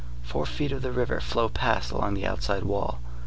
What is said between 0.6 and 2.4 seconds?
of river flow past along the